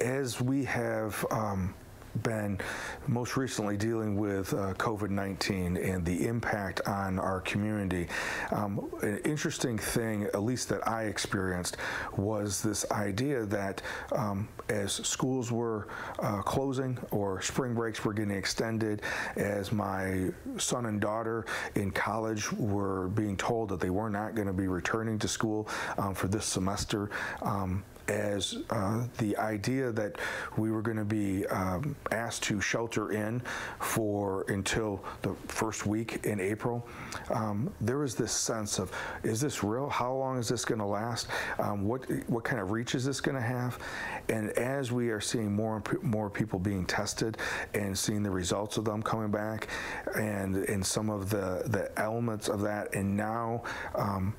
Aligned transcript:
as 0.00 0.40
we 0.40 0.64
have 0.64 1.24
um, 1.30 1.74
been 2.22 2.58
most 3.06 3.36
recently 3.36 3.76
dealing 3.76 4.16
with 4.16 4.52
uh, 4.52 4.74
COVID 4.74 5.10
19 5.10 5.76
and 5.76 6.04
the 6.04 6.26
impact 6.26 6.80
on 6.86 7.18
our 7.18 7.40
community. 7.40 8.08
Um, 8.50 8.90
an 9.02 9.18
interesting 9.18 9.78
thing, 9.78 10.24
at 10.24 10.42
least 10.42 10.68
that 10.70 10.86
I 10.88 11.04
experienced, 11.04 11.76
was 12.16 12.62
this 12.62 12.90
idea 12.90 13.44
that 13.46 13.82
um, 14.12 14.48
as 14.68 14.92
schools 14.92 15.52
were 15.52 15.88
uh, 16.18 16.42
closing 16.42 16.98
or 17.10 17.40
spring 17.42 17.74
breaks 17.74 18.04
were 18.04 18.12
getting 18.12 18.36
extended, 18.36 19.02
as 19.36 19.72
my 19.72 20.30
son 20.58 20.86
and 20.86 21.00
daughter 21.00 21.44
in 21.74 21.90
college 21.90 22.52
were 22.52 23.08
being 23.08 23.36
told 23.36 23.68
that 23.68 23.80
they 23.80 23.90
were 23.90 24.10
not 24.10 24.34
going 24.34 24.46
to 24.48 24.52
be 24.52 24.68
returning 24.68 25.18
to 25.18 25.28
school 25.28 25.68
um, 25.98 26.14
for 26.14 26.28
this 26.28 26.44
semester, 26.44 27.10
um, 27.42 27.84
as 28.08 28.58
uh, 28.70 29.04
the 29.18 29.36
idea 29.36 29.92
that 29.92 30.16
we 30.56 30.70
were 30.70 30.82
going 30.82 30.96
to 30.96 31.04
be 31.04 31.46
um, 31.46 31.96
asked 32.12 32.42
to 32.44 32.60
shelter 32.60 33.12
in 33.12 33.42
for 33.80 34.44
until 34.48 35.04
the 35.22 35.34
first 35.48 35.86
week 35.86 36.24
in 36.24 36.40
April, 36.40 36.86
um, 37.30 37.72
there 37.80 37.98
was 37.98 38.14
this 38.14 38.32
sense 38.32 38.78
of, 38.78 38.92
is 39.22 39.40
this 39.40 39.62
real? 39.62 39.88
How 39.88 40.12
long 40.12 40.38
is 40.38 40.48
this 40.48 40.64
going 40.64 40.78
to 40.78 40.86
last? 40.86 41.28
Um, 41.58 41.84
what 41.84 42.06
what 42.28 42.44
kind 42.44 42.60
of 42.60 42.70
reach 42.70 42.94
is 42.94 43.04
this 43.04 43.20
going 43.20 43.36
to 43.36 43.42
have? 43.42 43.78
And 44.28 44.50
as 44.50 44.92
we 44.92 45.10
are 45.10 45.20
seeing 45.20 45.52
more 45.52 45.76
and 45.76 46.02
more 46.02 46.30
people 46.30 46.58
being 46.58 46.84
tested 46.84 47.38
and 47.74 47.96
seeing 47.96 48.22
the 48.22 48.30
results 48.30 48.76
of 48.76 48.84
them 48.84 49.02
coming 49.02 49.30
back, 49.30 49.68
and 50.16 50.56
and 50.56 50.84
some 50.84 51.10
of 51.10 51.30
the 51.30 51.62
the 51.66 51.90
elements 51.98 52.48
of 52.48 52.60
that, 52.62 52.94
and 52.94 53.16
now 53.16 53.62
um, 53.94 54.34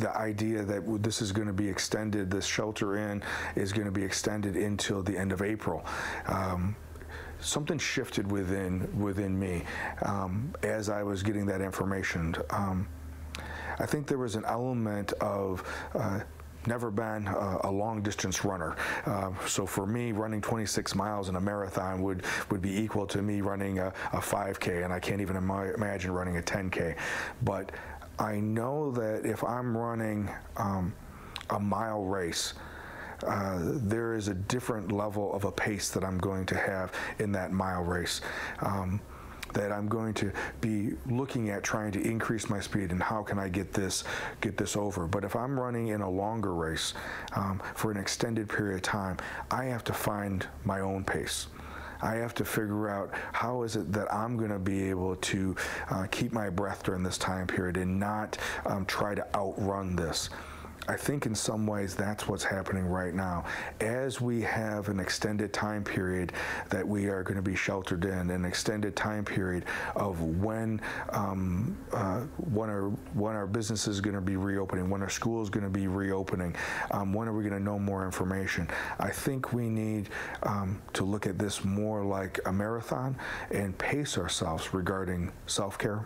the 0.00 0.16
idea 0.16 0.62
that 0.62 1.02
this 1.02 1.22
is 1.22 1.32
going 1.32 1.46
to 1.46 1.52
be 1.52 1.68
extended, 1.68 2.30
this 2.30 2.46
shelter 2.46 2.96
in 2.96 3.22
is 3.54 3.72
going 3.72 3.86
to 3.86 3.92
be 3.92 4.02
extended 4.02 4.56
until 4.56 5.02
the 5.02 5.16
end 5.16 5.32
of 5.32 5.42
April. 5.42 5.84
Um, 6.26 6.74
something 7.40 7.78
shifted 7.78 8.30
within 8.30 8.88
within 8.98 9.38
me 9.38 9.62
um, 10.02 10.54
as 10.62 10.88
I 10.88 11.02
was 11.02 11.22
getting 11.22 11.46
that 11.46 11.60
information. 11.60 12.34
Um, 12.50 12.88
I 13.78 13.86
think 13.86 14.06
there 14.06 14.18
was 14.18 14.34
an 14.34 14.44
element 14.44 15.12
of 15.14 15.62
uh, 15.94 16.20
never 16.66 16.90
been 16.90 17.26
a, 17.26 17.60
a, 17.64 17.70
long 17.70 18.02
distance 18.02 18.44
runner. 18.44 18.76
Uh, 19.06 19.30
so 19.46 19.64
for 19.64 19.86
me, 19.86 20.12
running 20.12 20.42
26 20.42 20.94
miles 20.94 21.30
in 21.30 21.36
a 21.36 21.40
marathon 21.40 22.02
would, 22.02 22.24
would 22.50 22.60
be 22.60 22.78
equal 22.78 23.06
to 23.06 23.22
me 23.22 23.40
running 23.40 23.78
a, 23.78 23.88
a 24.12 24.18
5K, 24.18 24.84
and 24.84 24.92
I 24.92 25.00
can't 25.00 25.22
even 25.22 25.36
Im 25.36 25.50
imagine 25.50 26.12
running 26.12 26.36
a 26.36 26.42
10K. 26.42 26.96
But 27.42 27.72
I 28.20 28.38
know 28.38 28.90
that 28.92 29.24
if 29.24 29.42
I'm 29.42 29.76
running 29.76 30.30
um, 30.56 30.94
a 31.48 31.58
mile 31.58 32.04
race, 32.04 32.52
uh, 33.26 33.58
there 33.62 34.14
is 34.14 34.28
a 34.28 34.34
different 34.34 34.92
level 34.92 35.32
of 35.34 35.44
a 35.44 35.52
pace 35.52 35.88
that 35.90 36.04
I'm 36.04 36.18
going 36.18 36.44
to 36.46 36.56
have 36.56 36.92
in 37.18 37.32
that 37.32 37.50
mile 37.50 37.82
race. 37.82 38.20
Um, 38.60 39.00
that 39.52 39.72
I'm 39.72 39.88
going 39.88 40.14
to 40.14 40.30
be 40.60 40.92
looking 41.06 41.50
at 41.50 41.64
trying 41.64 41.90
to 41.92 42.00
increase 42.00 42.48
my 42.48 42.60
speed 42.60 42.92
and 42.92 43.02
how 43.02 43.24
can 43.24 43.36
I 43.36 43.48
get 43.48 43.72
this 43.72 44.04
get 44.40 44.56
this 44.56 44.76
over. 44.76 45.08
But 45.08 45.24
if 45.24 45.34
I'm 45.34 45.58
running 45.58 45.88
in 45.88 46.02
a 46.02 46.08
longer 46.08 46.54
race 46.54 46.94
um, 47.34 47.60
for 47.74 47.90
an 47.90 47.96
extended 47.96 48.48
period 48.48 48.76
of 48.76 48.82
time, 48.82 49.16
I 49.50 49.64
have 49.64 49.82
to 49.84 49.92
find 49.92 50.46
my 50.64 50.78
own 50.78 51.02
pace. 51.02 51.48
I 52.02 52.14
have 52.14 52.34
to 52.34 52.44
figure 52.44 52.88
out 52.88 53.10
how 53.32 53.62
is 53.62 53.76
it 53.76 53.92
that 53.92 54.12
I'm 54.12 54.36
going 54.36 54.50
to 54.50 54.58
be 54.58 54.88
able 54.90 55.16
to 55.16 55.56
uh, 55.90 56.06
keep 56.10 56.32
my 56.32 56.50
breath 56.50 56.82
during 56.82 57.02
this 57.02 57.18
time 57.18 57.46
period 57.46 57.76
and 57.76 57.98
not 57.98 58.38
um, 58.66 58.86
try 58.86 59.14
to 59.14 59.26
outrun 59.36 59.96
this. 59.96 60.30
I 60.90 60.96
think 60.96 61.24
in 61.24 61.36
some 61.36 61.68
ways 61.68 61.94
that's 61.94 62.26
what's 62.26 62.42
happening 62.42 62.84
right 62.84 63.14
now. 63.14 63.44
As 63.80 64.20
we 64.20 64.42
have 64.42 64.88
an 64.88 64.98
extended 64.98 65.52
time 65.52 65.84
period 65.84 66.32
that 66.68 66.86
we 66.86 67.06
are 67.06 67.22
going 67.22 67.36
to 67.36 67.42
be 67.42 67.54
sheltered 67.54 68.04
in, 68.04 68.28
an 68.30 68.44
extended 68.44 68.96
time 68.96 69.24
period 69.24 69.66
of 69.94 70.20
when 70.20 70.80
um, 71.10 71.78
uh, 71.92 72.22
when 72.50 72.68
our 72.68 72.88
when 73.14 73.36
our 73.36 73.46
business 73.46 73.86
is 73.86 74.00
going 74.00 74.16
to 74.16 74.20
be 74.20 74.34
reopening, 74.34 74.90
when 74.90 75.00
our 75.00 75.08
school 75.08 75.40
is 75.40 75.48
going 75.48 75.62
to 75.62 75.70
be 75.70 75.86
reopening, 75.86 76.56
um, 76.90 77.12
when 77.12 77.28
are 77.28 77.34
we 77.34 77.44
going 77.44 77.56
to 77.56 77.62
know 77.62 77.78
more 77.78 78.04
information? 78.04 78.68
I 78.98 79.10
think 79.10 79.52
we 79.52 79.68
need 79.68 80.08
um, 80.42 80.82
to 80.94 81.04
look 81.04 81.24
at 81.24 81.38
this 81.38 81.64
more 81.64 82.04
like 82.04 82.40
a 82.46 82.52
marathon 82.52 83.16
and 83.52 83.78
pace 83.78 84.18
ourselves 84.18 84.74
regarding 84.74 85.30
self-care 85.46 86.04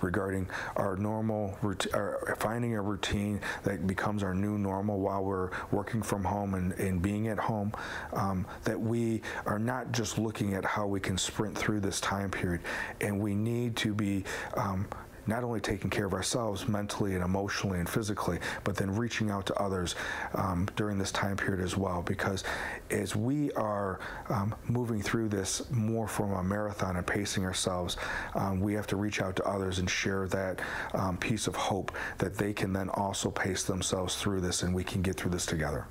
regarding 0.00 0.48
our 0.76 0.96
normal 0.96 1.56
our 1.94 2.36
finding 2.38 2.74
a 2.74 2.82
routine 2.82 3.40
that 3.62 3.86
becomes 3.86 4.22
our 4.22 4.34
new 4.34 4.58
normal 4.58 5.00
while 5.00 5.24
we're 5.24 5.50
working 5.70 6.02
from 6.02 6.24
home 6.24 6.54
and, 6.54 6.72
and 6.74 7.02
being 7.02 7.28
at 7.28 7.38
home 7.38 7.72
um, 8.12 8.46
that 8.64 8.80
we 8.80 9.22
are 9.46 9.58
not 9.58 9.92
just 9.92 10.18
looking 10.18 10.54
at 10.54 10.64
how 10.64 10.86
we 10.86 11.00
can 11.00 11.16
sprint 11.16 11.56
through 11.56 11.80
this 11.80 12.00
time 12.00 12.30
period. 12.30 12.60
And 13.00 13.20
we 13.20 13.34
need 13.34 13.76
to 13.76 13.94
be 13.94 14.24
um, 14.54 14.88
not 15.26 15.44
only 15.44 15.60
taking 15.60 15.90
care 15.90 16.06
of 16.06 16.14
ourselves 16.14 16.68
mentally 16.68 17.14
and 17.14 17.24
emotionally 17.24 17.78
and 17.78 17.88
physically, 17.88 18.38
but 18.64 18.76
then 18.76 18.94
reaching 18.94 19.30
out 19.30 19.46
to 19.46 19.54
others 19.54 19.94
um, 20.34 20.68
during 20.76 20.98
this 20.98 21.12
time 21.12 21.36
period 21.36 21.62
as 21.62 21.76
well. 21.76 22.02
Because 22.02 22.44
as 22.90 23.14
we 23.14 23.52
are 23.52 24.00
um, 24.28 24.54
moving 24.68 25.00
through 25.02 25.28
this 25.28 25.70
more 25.70 26.08
from 26.08 26.32
a 26.32 26.42
marathon 26.42 26.96
and 26.96 27.06
pacing 27.06 27.44
ourselves, 27.44 27.96
um, 28.34 28.60
we 28.60 28.74
have 28.74 28.86
to 28.88 28.96
reach 28.96 29.20
out 29.20 29.36
to 29.36 29.44
others 29.44 29.78
and 29.78 29.88
share 29.88 30.26
that 30.28 30.60
um, 30.94 31.16
piece 31.16 31.46
of 31.46 31.54
hope 31.54 31.92
that 32.18 32.36
they 32.36 32.52
can 32.52 32.72
then 32.72 32.88
also 32.90 33.30
pace 33.30 33.62
themselves 33.64 34.16
through 34.16 34.40
this 34.40 34.62
and 34.62 34.74
we 34.74 34.84
can 34.84 35.02
get 35.02 35.16
through 35.16 35.30
this 35.30 35.46
together. 35.46 35.86